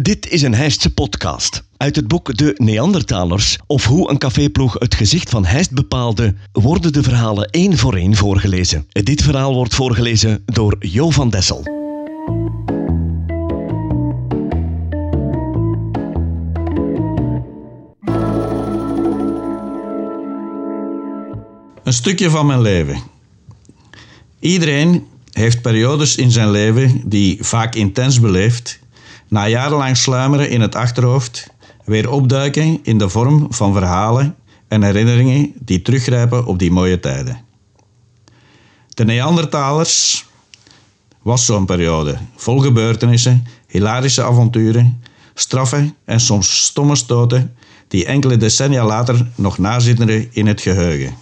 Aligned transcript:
Dit 0.00 0.30
is 0.30 0.42
een 0.42 0.54
Heistse 0.54 0.94
podcast. 0.94 1.62
Uit 1.76 1.96
het 1.96 2.08
boek 2.08 2.36
De 2.36 2.54
Neandertalers, 2.56 3.58
of 3.66 3.84
hoe 3.84 4.10
een 4.10 4.18
caféploeg 4.18 4.74
het 4.78 4.94
gezicht 4.94 5.30
van 5.30 5.44
Heist 5.44 5.70
bepaalde, 5.70 6.34
worden 6.52 6.92
de 6.92 7.02
verhalen 7.02 7.50
één 7.50 7.78
voor 7.78 7.94
één 7.94 8.14
voorgelezen. 8.14 8.86
Dit 8.92 9.22
verhaal 9.22 9.54
wordt 9.54 9.74
voorgelezen 9.74 10.42
door 10.44 10.76
Jo 10.78 11.10
van 11.10 11.30
Dessel. 11.30 11.62
Een 21.84 21.92
stukje 21.92 22.30
van 22.30 22.46
mijn 22.46 22.60
leven. 22.60 23.02
Iedereen 24.38 25.06
heeft 25.32 25.62
periodes 25.62 26.16
in 26.16 26.30
zijn 26.30 26.50
leven 26.50 27.02
die 27.04 27.38
vaak 27.40 27.74
intens 27.74 28.20
beleeft, 28.20 28.78
na 29.28 29.48
jarenlang 29.48 29.96
sluimeren 29.96 30.50
in 30.50 30.60
het 30.60 30.74
achterhoofd, 30.74 31.50
weer 31.84 32.10
opduiken 32.10 32.78
in 32.82 32.98
de 32.98 33.08
vorm 33.08 33.46
van 33.50 33.72
verhalen 33.72 34.34
en 34.68 34.82
herinneringen 34.82 35.52
die 35.58 35.82
teruggrijpen 35.82 36.46
op 36.46 36.58
die 36.58 36.70
mooie 36.70 37.00
tijden. 37.00 37.40
De 38.88 39.04
Neandertalers 39.04 40.24
was 41.22 41.44
zo'n 41.44 41.66
periode, 41.66 42.18
vol 42.36 42.58
gebeurtenissen, 42.58 43.46
hilarische 43.68 44.22
avonturen, 44.22 45.02
straffe 45.34 45.94
en 46.04 46.20
soms 46.20 46.64
stomme 46.64 46.96
stoten 46.96 47.56
die 47.88 48.04
enkele 48.04 48.36
decennia 48.36 48.84
later 48.84 49.26
nog 49.34 49.58
nazitten 49.58 50.34
in 50.34 50.46
het 50.46 50.60
geheugen. 50.60 51.14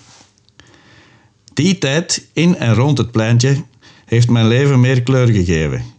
Die 1.55 1.79
tijd 1.79 2.29
in 2.33 2.57
en 2.57 2.75
rond 2.75 2.99
het 2.99 3.11
pleintje 3.11 3.65
heeft 4.05 4.29
mijn 4.29 4.49
leven 4.49 4.81
meer 4.81 5.03
kleur 5.03 5.27
gegeven 5.27 5.94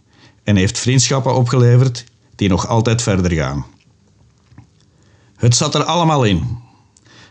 en 0.46 0.56
heeft 0.56 0.78
vriendschappen 0.78 1.34
opgeleverd 1.34 2.04
die 2.36 2.48
nog 2.48 2.68
altijd 2.68 3.02
verder 3.02 3.32
gaan. 3.32 3.66
Het 5.36 5.56
zat 5.56 5.74
er 5.74 5.84
allemaal 5.84 6.24
in. 6.24 6.58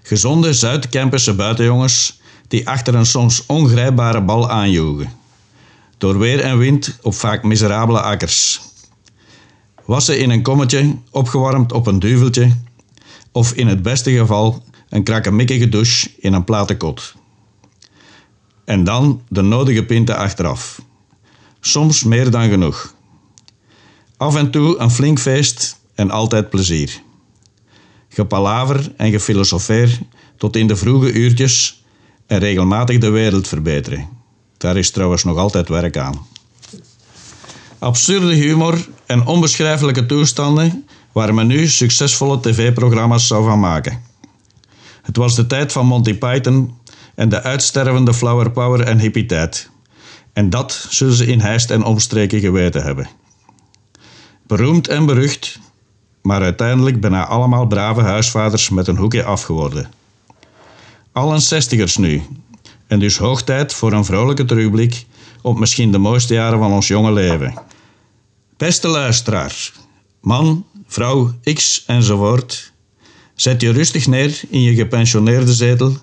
Gezonde 0.02 0.54
Zuid-Kempische 0.54 1.34
buitenjongens 1.34 2.20
die 2.48 2.68
achter 2.68 2.96
een 2.96 3.06
soms 3.06 3.46
ongrijpbare 3.46 4.22
bal 4.22 4.50
aanjoegen. 4.50 5.12
Door 5.98 6.20
weer 6.20 6.40
en 6.40 6.58
wind 6.58 6.98
op 7.02 7.14
vaak 7.14 7.44
miserabele 7.44 8.02
akkers. 8.02 8.62
Wassen 9.86 10.20
in 10.20 10.30
een 10.30 10.42
kommetje, 10.42 10.98
opgewarmd 11.12 11.72
op 11.72 11.88
een 11.88 12.00
duveltje, 12.00 12.52
of 13.32 13.54
in 13.54 13.68
het 13.68 13.82
beste 13.82 14.12
geval 14.12 14.64
een 14.90 15.04
krakkemikkige 15.04 15.70
douche 15.70 16.10
in 16.18 16.34
een 16.34 16.44
platenkot. 16.44 17.14
En 18.66 18.84
dan 18.84 19.22
de 19.28 19.42
nodige 19.42 19.86
pinten 19.86 20.18
achteraf. 20.18 20.82
Soms 21.60 22.04
meer 22.04 22.32
dan 22.32 22.50
genoeg. 22.50 22.95
Af 24.18 24.36
en 24.36 24.52
toe 24.52 24.78
een 24.78 24.92
flink 24.92 25.20
feest 25.20 25.80
en 25.96 26.12
altijd 26.12 26.50
plezier. 26.50 27.02
Gepalaver 28.10 28.94
en 28.98 29.12
gefilosofeer 29.12 30.00
tot 30.38 30.56
in 30.56 30.68
de 30.68 30.76
vroege 30.76 31.12
uurtjes 31.12 31.84
en 32.28 32.40
regelmatig 32.40 32.98
de 32.98 33.10
wereld 33.10 33.48
verbeteren. 33.48 34.08
Daar 34.58 34.78
is 34.78 34.92
trouwens 34.92 35.24
nog 35.24 35.38
altijd 35.38 35.70
werk 35.70 35.98
aan. 35.98 36.28
Absurde 37.80 38.34
humor 38.34 38.88
en 39.06 39.26
onbeschrijfelijke 39.26 40.06
toestanden 40.06 40.88
waar 41.12 41.34
men 41.34 41.48
nu 41.48 41.68
succesvolle 41.68 42.40
tv-programma's 42.40 43.28
zou 43.28 43.44
van 43.44 43.60
maken. 43.60 44.02
Het 45.02 45.18
was 45.18 45.36
de 45.36 45.48
tijd 45.48 45.72
van 45.72 45.86
Monty 45.86 46.14
Python 46.14 46.78
en 47.16 47.30
de 47.30 47.42
uitstervende 47.42 48.14
flower 48.14 48.52
power 48.52 48.82
en 48.82 49.00
hippie-tijd. 49.00 49.70
En 50.34 50.50
dat 50.50 50.88
zullen 50.90 51.14
ze 51.14 51.26
in 51.26 51.40
Heist 51.40 51.72
en 51.72 51.84
omstreken 51.84 52.40
geweten 52.40 52.84
hebben. 52.84 53.10
Beroemd 54.48 54.88
en 54.88 55.06
berucht, 55.06 55.60
maar 56.22 56.42
uiteindelijk 56.42 57.02
bijna 57.02 57.26
allemaal 57.26 57.68
brave 57.68 58.02
huisvaders 58.02 58.70
met 58.70 58.88
een 58.88 58.98
hoekje 58.98 59.24
afgeworden. 59.24 59.92
Allen 61.12 61.42
zestigers 61.42 61.98
nu, 61.98 62.22
en 62.88 63.00
dus 63.00 63.18
hoog 63.18 63.44
tijd 63.44 63.74
voor 63.74 63.94
een 63.94 64.06
vrolijke 64.06 64.46
terugblik 64.46 65.06
op 65.42 65.60
misschien 65.60 65.92
de 65.92 65.98
mooiste 65.98 66.34
jaren 66.34 66.60
van 66.60 66.72
ons 66.72 66.88
jonge 66.88 67.12
leven. 67.12 67.54
Beste 68.58 68.88
luisteraar, 68.88 69.72
man, 70.22 70.66
vrouw, 70.88 71.34
x 71.54 71.84
enzovoort, 71.88 72.72
zet 73.36 73.62
je 73.62 73.72
rustig 73.72 74.08
neer 74.08 74.42
in 74.50 74.62
je 74.62 74.76
gepensioneerde 74.76 75.54
zetel 75.54 75.98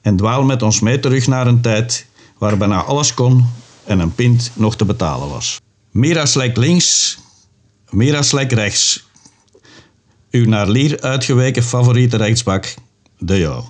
en 0.00 0.16
dwaal 0.16 0.44
met 0.44 0.62
ons 0.62 0.80
mee 0.80 1.00
terug 1.00 1.26
naar 1.26 1.46
een 1.46 1.60
tijd 1.60 2.06
waar 2.38 2.56
bijna 2.56 2.82
alles 2.82 3.14
kon 3.14 3.46
en 3.84 3.98
een 3.98 4.14
pint 4.14 4.50
nog 4.54 4.76
te 4.76 4.84
betalen 4.84 5.28
was. 5.28 5.60
Miraslek 5.90 6.56
links, 6.56 7.18
Miraslek 7.90 8.52
rechts. 8.52 9.08
Uw 10.30 10.48
naar 10.48 10.68
Lier 10.68 11.00
uitgeweken 11.00 11.62
favoriete 11.62 12.16
rechtsbak, 12.16 12.74
de 13.18 13.38
jou. 13.38 13.64